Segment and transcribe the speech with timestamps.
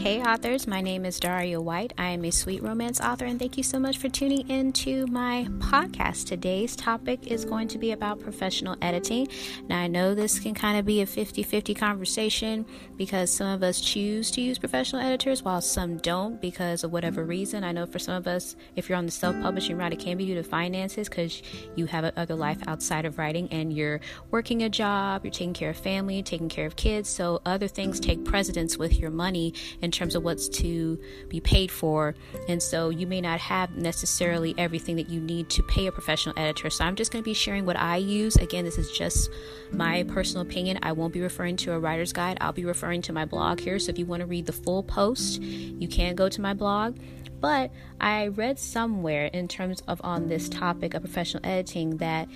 [0.00, 1.92] Hey, authors, my name is Daria White.
[1.98, 5.06] I am a sweet romance author, and thank you so much for tuning in to
[5.08, 6.24] my podcast.
[6.24, 9.28] Today's topic is going to be about professional editing.
[9.68, 12.64] Now, I know this can kind of be a 50 50 conversation
[12.96, 17.22] because some of us choose to use professional editors while some don't because of whatever
[17.22, 17.62] reason.
[17.62, 20.16] I know for some of us, if you're on the self publishing route, it can
[20.16, 21.42] be due to finances because
[21.76, 25.70] you have another life outside of writing and you're working a job, you're taking care
[25.70, 29.89] of family, taking care of kids, so other things take precedence with your money and
[29.90, 30.96] in terms of what's to
[31.28, 32.14] be paid for.
[32.48, 36.38] And so you may not have necessarily everything that you need to pay a professional
[36.38, 36.70] editor.
[36.70, 38.36] So I'm just going to be sharing what I use.
[38.36, 39.30] Again, this is just
[39.72, 40.78] my personal opinion.
[40.82, 42.38] I won't be referring to a writer's guide.
[42.40, 43.80] I'll be referring to my blog here.
[43.80, 46.96] So if you want to read the full post, you can go to my blog
[47.40, 52.28] but I read somewhere in terms of on this topic of professional editing that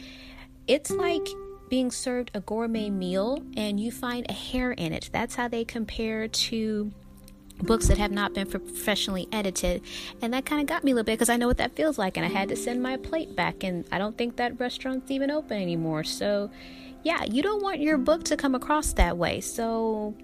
[0.66, 1.28] it's like
[1.68, 5.10] being served a gourmet meal and you find a hair in it.
[5.12, 6.92] That's how they compare to
[7.62, 9.80] books that have not been professionally edited
[10.20, 11.98] and that kind of got me a little bit because i know what that feels
[11.98, 15.10] like and i had to send my plate back and i don't think that restaurant's
[15.10, 16.50] even open anymore so
[17.04, 20.14] yeah you don't want your book to come across that way so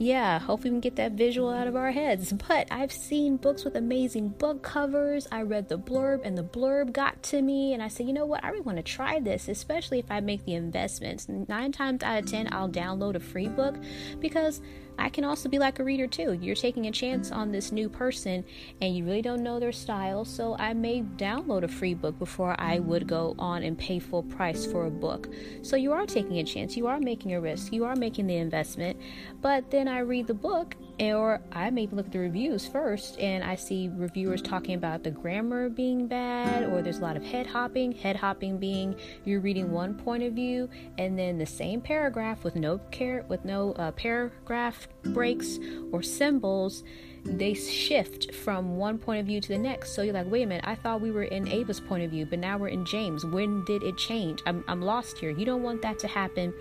[0.00, 2.32] yeah, hope we can get that visual out of our heads.
[2.48, 5.26] But I've seen books with amazing book covers.
[5.32, 8.24] I read the blurb, and the blurb got to me, and I said, you know
[8.24, 8.44] what?
[8.44, 11.28] I really want to try this, especially if I make the investments.
[11.28, 13.74] Nine times out of ten, I'll download a free book
[14.20, 14.62] because
[14.98, 16.32] I can also be like a reader too.
[16.32, 18.44] You're taking a chance on this new person
[18.80, 22.54] and you really don't know their style, so I may download a free book before
[22.58, 25.28] I would go on and pay full price for a book.
[25.62, 28.36] So you are taking a chance, you are making a risk, you are making the
[28.36, 28.98] investment,
[29.40, 33.44] but then I read the book or I may look at the reviews first and
[33.44, 37.46] I see reviewers talking about the grammar being bad or there's a lot of head
[37.46, 37.92] hopping.
[37.92, 42.56] Head hopping being you're reading one point of view and then the same paragraph with
[42.56, 45.58] no care with no uh, paragraph breaks
[45.92, 46.82] or symbols
[47.24, 49.94] they shift from one point of view to the next.
[49.94, 52.26] So you're like, wait a minute, I thought we were in Ava's point of view,
[52.26, 53.24] but now we're in James.
[53.24, 54.40] When did it change?
[54.46, 55.30] I'm, I'm lost here.
[55.30, 56.54] You don't want that to happen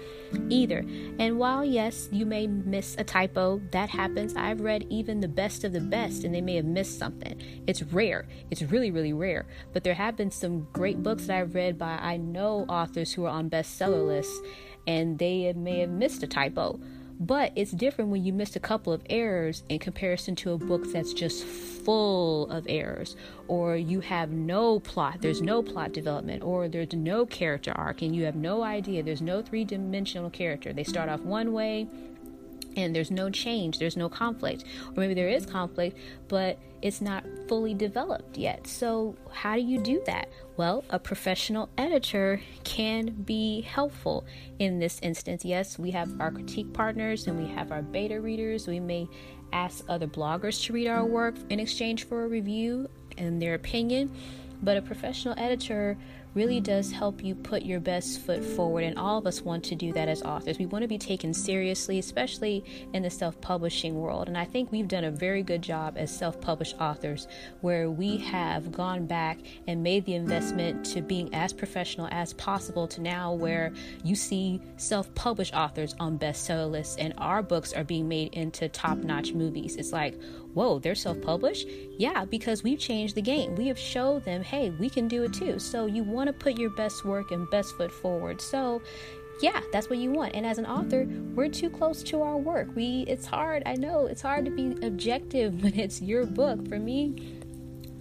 [0.49, 0.79] either.
[1.19, 4.35] And while, yes, you may miss a typo, that happens.
[4.35, 7.41] I've read even the best of the best and they may have missed something.
[7.65, 8.27] It's rare.
[8.51, 9.45] It's really, really rare.
[9.73, 13.25] But there have been some great books that I've read by, I know, authors who
[13.25, 14.39] are on bestseller lists
[14.85, 16.79] and they may have missed a typo
[17.19, 20.91] but it's different when you miss a couple of errors in comparison to a book
[20.91, 23.15] that's just full of errors,
[23.47, 28.15] or you have no plot, there's no plot development, or there's no character arc, and
[28.15, 30.73] you have no idea, there's no three dimensional character.
[30.73, 31.87] They start off one way,
[32.77, 34.63] and there's no change, there's no conflict.
[34.89, 38.67] Or maybe there is conflict, but it's not fully developed yet.
[38.67, 40.29] So, how do you do that?
[40.55, 44.25] Well, a professional editor can be helpful
[44.59, 45.43] in this instance.
[45.43, 48.67] Yes, we have our critique partners and we have our beta readers.
[48.67, 49.07] We may
[49.51, 54.15] ask other bloggers to read our work in exchange for a review and their opinion,
[54.61, 55.97] but a professional editor
[56.37, 58.83] really does help you put your best foot forward.
[58.83, 60.59] And all of us want to do that as authors.
[60.59, 64.27] We want to be taken seriously, especially in the self publishing world.
[64.27, 67.27] And I think we've done a very good job as self published authors
[67.61, 72.87] where we have gone back and made the investment to being as professional as possible
[72.89, 77.83] to now where you see self published authors on bestseller lists and our books are
[77.83, 79.75] being made into top notch movies.
[79.75, 80.13] It's like,
[80.53, 81.67] whoa, they're self published?
[81.97, 83.55] Yeah, because we've changed the game.
[83.55, 85.59] We have showed them, hey, we can do it too.
[85.59, 88.41] So you want to put your best work and best foot forward.
[88.41, 88.81] So
[89.41, 90.35] yeah, that's what you want.
[90.35, 92.69] And as an author, we're too close to our work.
[92.75, 93.63] We it's hard.
[93.65, 96.67] I know it's hard to be objective when it's your book.
[96.67, 97.36] For me,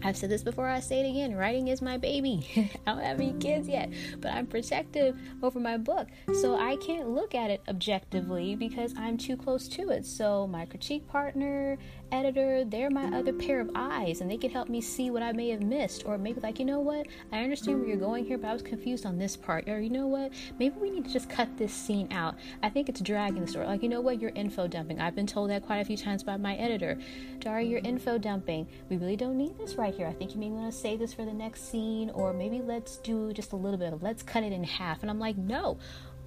[0.06, 1.34] I've said this before, I say it again.
[1.34, 2.46] Writing is my baby.
[2.86, 3.90] I don't have any kids yet,
[4.20, 6.06] but I'm protective over my book.
[6.40, 10.06] So I can't look at it objectively because I'm too close to it.
[10.06, 11.76] So my critique partner,
[12.12, 15.32] editor, they're my other pair of eyes and they can help me see what I
[15.32, 16.06] may have missed.
[16.06, 17.08] Or maybe, like, you know what?
[17.32, 19.68] I understand where you're going here, but I was confused on this part.
[19.68, 20.32] Or, you know what?
[20.60, 22.36] Maybe we need to just cut this scene out.
[22.62, 23.66] I think it's dragging the story.
[23.66, 24.20] Like, you know what?
[24.20, 25.00] You're info dumping.
[25.00, 26.96] I've been told that quite a few times by my editor.
[27.40, 28.68] Dari, you're info dumping.
[28.88, 30.06] We really don't need this right here.
[30.06, 32.10] I think you may want to save this for the next scene.
[32.10, 35.02] Or maybe let's do just a little bit of let's cut it in half.
[35.02, 35.78] And I'm like, no.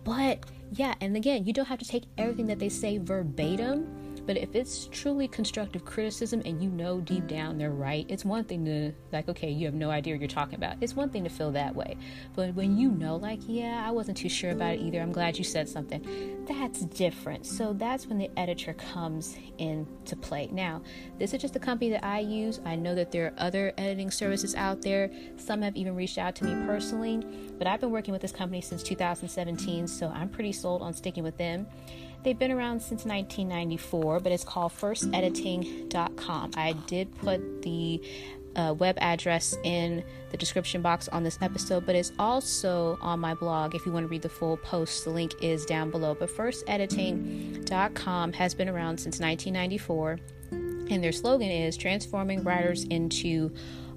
[0.03, 0.39] But
[0.71, 3.98] yeah, and again, you don't have to take everything that they say verbatim
[4.29, 8.43] but if it's truly constructive criticism and you know deep down they're right, it's one
[8.43, 10.75] thing to, like, okay, you have no idea what you're talking about.
[10.81, 11.97] It's one thing to feel that way.
[12.35, 15.39] But when you know, like, yeah, I wasn't too sure about it either, I'm glad
[15.39, 17.47] you said something, that's different.
[17.47, 20.47] So that's when the editor comes into play.
[20.51, 20.83] Now,
[21.17, 22.59] this is just the company that I use.
[22.65, 25.09] I know that there are other editing services out there.
[25.37, 27.25] Some have even reached out to me personally,
[27.57, 31.23] but I've been working with this company since 2017, so I'm pretty sold on sticking
[31.23, 31.65] with them.
[32.23, 36.51] They've been around since 1994, but it's called firstediting.com.
[36.55, 38.01] I did put the
[38.55, 43.33] uh, web address in the description box on this episode, but it's also on my
[43.33, 45.05] blog if you want to read the full post.
[45.05, 46.13] The link is down below.
[46.13, 50.19] But firstediting.com has been around since 1994,
[50.51, 53.51] and their slogan is transforming writers into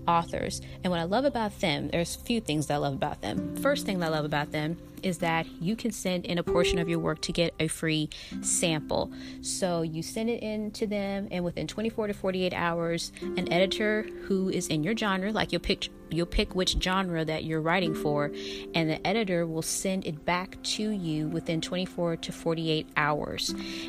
[0.07, 0.61] authors.
[0.83, 3.57] And what I love about them, there's a few things that I love about them.
[3.57, 6.79] First thing that I love about them is that you can send in a portion
[6.79, 8.09] of your work to get a free
[8.41, 9.11] sample.
[9.41, 14.07] So you send it in to them, and within 24 to 48 hours, an editor
[14.23, 17.95] who is in your genre, like you'll pick you'll pick which genre that you're writing
[17.95, 18.31] for,
[18.75, 23.49] and the editor will send it back to you within 24 to 48 hours,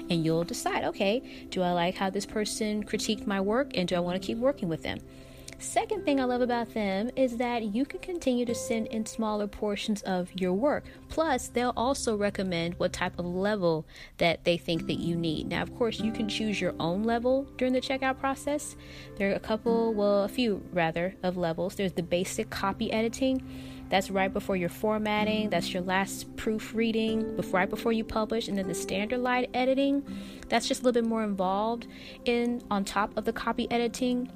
[0.10, 3.96] and you'll decide, okay, do I like how this person critiqued my work, and do
[3.96, 5.00] I want to keep working with them?
[5.64, 9.48] Second thing I love about them is that you can continue to send in smaller
[9.48, 10.84] portions of your work.
[11.08, 13.86] Plus, they'll also recommend what type of level
[14.18, 15.48] that they think that you need.
[15.48, 18.76] Now, of course, you can choose your own level during the checkout process.
[19.16, 21.76] There are a couple, well, a few rather, of levels.
[21.76, 23.42] There's the basic copy editing.
[23.90, 25.50] That's right before your formatting.
[25.50, 30.04] That's your last proofreading, before right before you publish, and then the standard light editing.
[30.50, 31.88] That's just a little bit more involved
[32.26, 34.30] in on top of the copy editing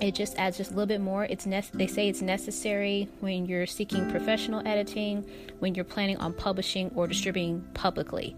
[0.00, 1.24] it just adds just a little bit more.
[1.24, 5.24] It's ne- they say it's necessary when you're seeking professional editing
[5.58, 8.36] when you're planning on publishing or distributing publicly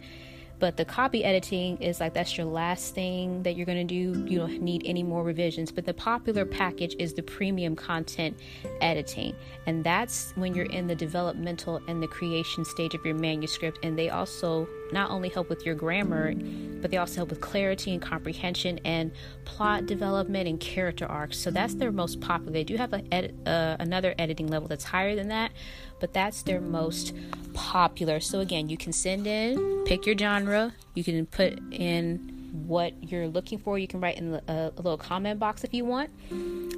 [0.59, 4.27] but the copy editing is like that's your last thing that you're going to do.
[4.31, 5.71] You don't need any more revisions.
[5.71, 8.39] But the popular package is the premium content
[8.81, 9.35] editing.
[9.67, 13.79] And that's when you're in the developmental and the creation stage of your manuscript.
[13.85, 16.35] And they also not only help with your grammar,
[16.81, 19.13] but they also help with clarity and comprehension and
[19.45, 21.39] plot development and character arcs.
[21.39, 22.53] So that's their most popular.
[22.53, 25.53] They do have edit, uh, another editing level that's higher than that,
[26.01, 27.15] but that's their most
[27.55, 28.21] popular.
[28.21, 33.29] So again, you can send in, pick your genre, you can put in what you're
[33.29, 33.79] looking for.
[33.79, 36.11] You can write in uh, a little comment box if you want.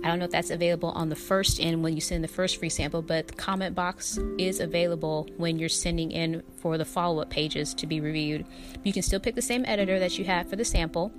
[0.02, 2.58] I don't know if that's available on the first end when you send the first
[2.58, 7.20] free sample, but the comment box is available when you're sending in for the follow
[7.20, 8.46] up pages to be reviewed.
[8.82, 11.12] You can still pick the same editor that you had for the sample.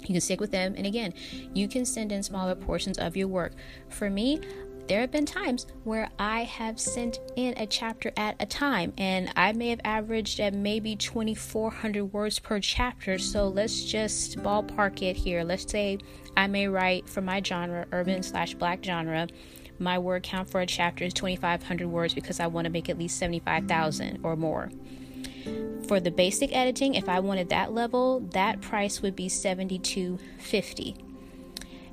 [0.00, 1.12] You can stick with them, and again,
[1.54, 3.52] you can send in smaller portions of your work.
[3.88, 4.40] For me,
[4.88, 9.30] there have been times where I have sent in a chapter at a time, and
[9.36, 13.18] I may have averaged at maybe 2,400 words per chapter.
[13.18, 15.44] So let's just ballpark it here.
[15.44, 15.98] Let's say
[16.36, 19.28] I may write for my genre, urban slash black genre.
[19.78, 22.98] My word count for a chapter is 2,500 words because I want to make at
[22.98, 24.70] least 75,000 or more.
[25.86, 31.07] For the basic editing, if I wanted that level, that price would be 72.50.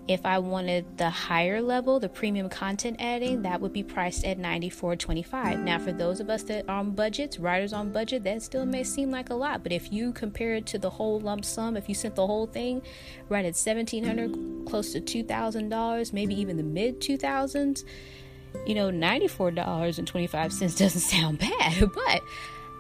[0.08, 4.38] If I wanted the higher level, the premium content editing, that would be priced at
[4.38, 5.64] $94.25.
[5.64, 8.84] Now, for those of us that are on budgets, writers on budget, that still may
[8.84, 9.64] seem like a lot.
[9.64, 12.46] But if you compare it to the whole lump sum, if you sent the whole
[12.46, 12.84] thing
[13.30, 17.84] right at 1,700, close to $2,000, maybe even the mid 2000s,
[18.68, 21.90] you know, $94.25 doesn't sound bad.
[21.96, 22.22] But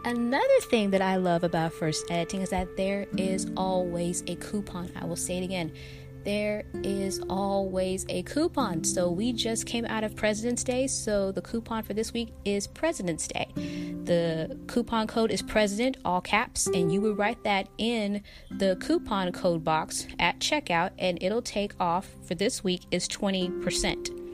[0.06, 4.92] Another thing that I love about first editing is that there is always a coupon.
[4.96, 5.72] I will say it again
[6.26, 8.84] there is always a coupon.
[8.84, 12.68] So we just came out of President's Day, so the coupon for this week is
[12.68, 13.48] President's Day.
[13.56, 19.32] The coupon code is President, all caps, and you would write that in the coupon
[19.32, 24.25] code box at checkout, and it'll take off for this week is 20%.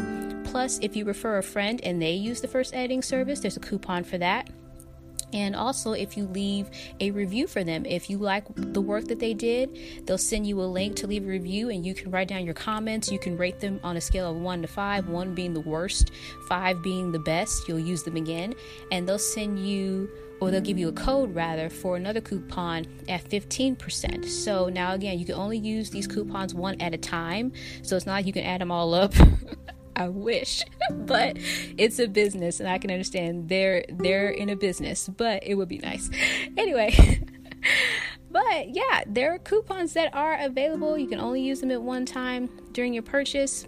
[0.50, 3.62] Plus, if you refer a friend and they use the first editing service, there's a
[3.62, 4.50] coupon for that.
[5.34, 9.20] And also, if you leave a review for them, if you like the work that
[9.20, 12.28] they did, they'll send you a link to leave a review and you can write
[12.28, 13.12] down your comments.
[13.12, 16.12] You can rate them on a scale of one to five, one being the worst,
[16.48, 17.68] five being the best.
[17.68, 18.56] You'll use them again,
[18.92, 20.10] and they'll send you
[20.42, 24.26] or they'll give you a code rather for another coupon at 15%.
[24.26, 27.54] So now again, you can only use these coupons one at a time.
[27.84, 29.14] So it's not like you can add them all up.
[29.96, 30.62] I wish,
[30.92, 31.38] but
[31.78, 35.70] it's a business, and I can understand they're they're in a business, but it would
[35.70, 36.10] be nice.
[36.58, 37.22] Anyway.
[38.32, 40.98] but yeah, there are coupons that are available.
[40.98, 43.68] You can only use them at one time during your purchase.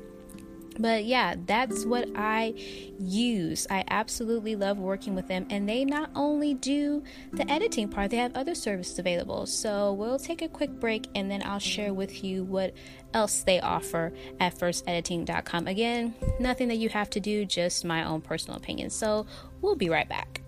[0.80, 2.54] But yeah, that's what I
[3.00, 3.68] use.
[3.70, 5.48] I absolutely love working with them.
[5.50, 7.04] And they not only do
[7.34, 9.46] the editing part, they have other services available.
[9.46, 12.74] So we'll take a quick break and then I'll share with you what
[13.14, 15.68] else they offer at firstediting.com.
[15.68, 18.90] Again, nothing that you have to do, just my own personal opinion.
[18.90, 19.26] So
[19.62, 20.42] we'll be right back.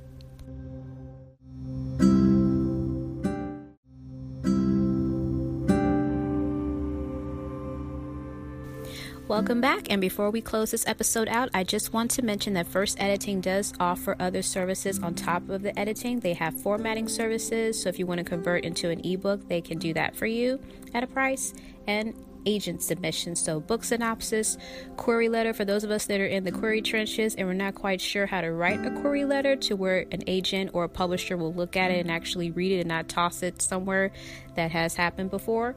[9.29, 9.91] Welcome back.
[9.91, 13.41] And before we close this episode out, I just want to mention that First Editing
[13.41, 16.19] does offer other services on top of the editing.
[16.19, 17.79] They have formatting services.
[17.79, 20.59] So if you want to convert into an ebook, they can do that for you
[20.95, 21.53] at a price.
[21.85, 22.15] And
[22.47, 23.39] agent submissions.
[23.39, 24.57] So, book synopsis,
[24.97, 27.75] query letter for those of us that are in the query trenches and we're not
[27.75, 31.35] quite sure how to write a query letter to where an agent or a publisher
[31.37, 34.11] will look at it and actually read it and not toss it somewhere
[34.55, 35.75] that has happened before.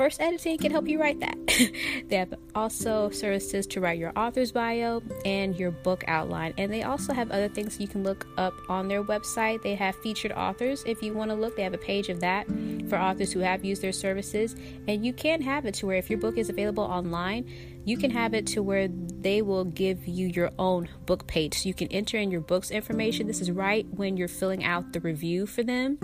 [0.00, 1.36] First Editing can help you write that.
[2.08, 6.54] they have also services to write your author's bio and your book outline.
[6.56, 9.60] And they also have other things you can look up on their website.
[9.62, 10.82] They have featured authors.
[10.86, 12.46] If you want to look, they have a page of that
[12.88, 14.56] for authors who have used their services.
[14.88, 17.46] And you can have it to where if your book is available online,
[17.84, 21.58] you can have it to where they will give you your own book page.
[21.58, 23.26] So you can enter in your book's information.
[23.26, 25.98] This is right when you're filling out the review for them.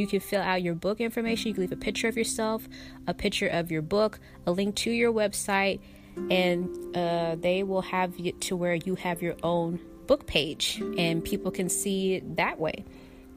[0.00, 1.48] You can fill out your book information.
[1.48, 2.66] You can leave a picture of yourself,
[3.06, 5.80] a picture of your book, a link to your website,
[6.30, 11.24] and uh, they will have it to where you have your own book page and
[11.24, 12.84] people can see it that way.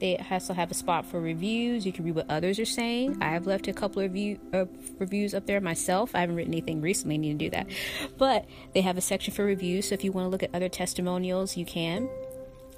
[0.00, 1.86] They also have a spot for reviews.
[1.86, 3.18] You can read what others are saying.
[3.22, 4.64] I have left a couple of review, uh,
[4.98, 6.14] reviews up there myself.
[6.14, 7.68] I haven't written anything recently, I need to do that.
[8.18, 9.88] But they have a section for reviews.
[9.88, 12.08] So if you want to look at other testimonials, you can.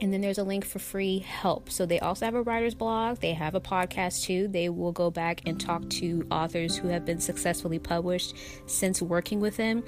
[0.00, 1.70] And then there's a link for free help.
[1.70, 3.20] So they also have a writer's blog.
[3.20, 4.46] They have a podcast too.
[4.48, 8.34] They will go back and talk to authors who have been successfully published
[8.66, 9.82] since working with them.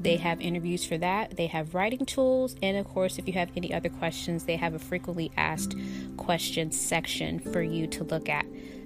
[0.00, 1.36] They have interviews for that.
[1.36, 2.56] They have writing tools.
[2.62, 5.76] And of course, if you have any other questions, they have a frequently asked
[6.16, 8.44] questions section for you to look at.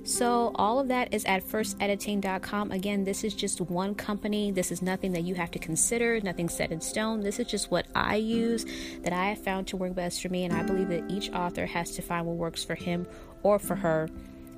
[0.08, 2.72] So, all of that is at firstediting.com.
[2.72, 4.50] Again, this is just one company.
[4.50, 7.20] This is nothing that you have to consider, nothing set in stone.
[7.20, 8.64] This is just what I use
[9.02, 10.46] that I have found to work best for me.
[10.46, 13.06] And I believe that each author has to find what works for him
[13.42, 14.08] or for her.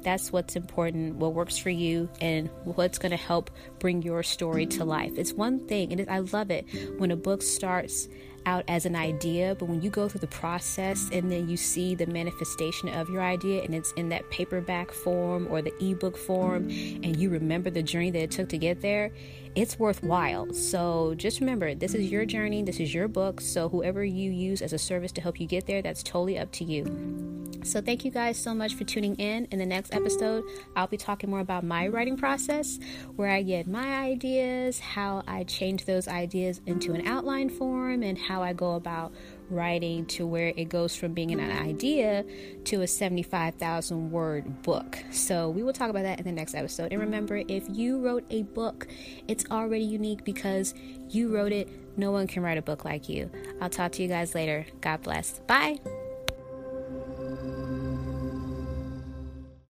[0.02, 4.66] That's what's important, what works for you, and what's going to help bring your story
[4.66, 5.14] to life.
[5.16, 6.64] It's one thing, and I love it
[6.99, 8.07] when a book starts
[8.47, 11.94] out as an idea, but when you go through the process and then you see
[11.94, 16.64] the manifestation of your idea and it's in that paperback form or the ebook form
[16.64, 19.12] and you remember the journey that it took to get there,
[19.54, 20.52] it's worthwhile.
[20.52, 23.40] So just remember, this is your journey, this is your book.
[23.40, 26.52] So whoever you use as a service to help you get there, that's totally up
[26.52, 27.30] to you.
[27.62, 29.47] So thank you guys so much for tuning in.
[29.50, 30.44] In the next episode,
[30.76, 32.78] I'll be talking more about my writing process,
[33.16, 38.16] where I get my ideas, how I change those ideas into an outline form, and
[38.30, 39.12] how I go about
[39.50, 42.25] writing to where it goes from being an idea
[42.64, 44.99] to a 75,000 word book.
[45.10, 46.92] So, we will talk about that in the next episode.
[46.92, 48.87] And remember, if you wrote a book,
[49.26, 50.75] it's already unique because
[51.08, 51.68] you wrote it.
[51.96, 53.30] No one can write a book like you.
[53.60, 54.66] I'll talk to you guys later.
[54.80, 55.40] God bless.
[55.40, 55.80] Bye.